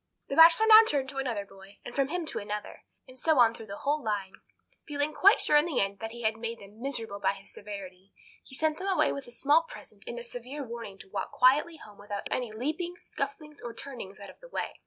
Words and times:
The 0.29 0.35
Bachelor 0.35 0.65
now 0.65 0.81
turned 0.87 1.09
to 1.09 1.17
another 1.19 1.45
boy, 1.45 1.77
and 1.85 1.93
from 1.93 2.07
him 2.07 2.25
to 2.25 2.39
another, 2.39 2.85
and 3.07 3.15
so 3.19 3.37
on 3.37 3.53
through 3.53 3.67
the 3.67 3.77
whole 3.77 4.03
line. 4.03 4.33
Feeling 4.87 5.13
quite 5.13 5.39
sure 5.39 5.57
in 5.57 5.65
the 5.65 5.79
end 5.79 5.99
that 5.99 6.09
he 6.11 6.23
had 6.23 6.37
made 6.37 6.57
them 6.57 6.81
miserable 6.81 7.19
by 7.19 7.33
his 7.33 7.53
severity, 7.53 8.11
he 8.43 8.55
sent 8.55 8.79
them 8.79 8.87
away 8.87 9.11
with 9.11 9.27
a 9.27 9.31
small 9.31 9.61
present 9.61 10.03
and 10.07 10.17
a 10.17 10.23
severe 10.23 10.63
warning 10.63 10.97
to 10.97 11.09
walk 11.09 11.31
quietly 11.33 11.77
home 11.77 11.99
without 11.99 12.27
any 12.31 12.51
leaping, 12.51 12.95
scufflings, 12.97 13.61
or 13.61 13.75
turnings 13.75 14.19
out 14.19 14.31
of 14.31 14.39
the 14.39 14.49
way. 14.49 14.71